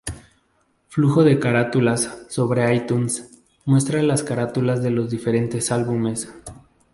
[0.87, 6.27] Flujo de carátulas, sobre iTunes, muestra las carátulas de los diferentes álbumes.